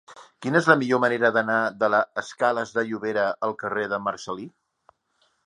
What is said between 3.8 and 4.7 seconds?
de Marcel·lí?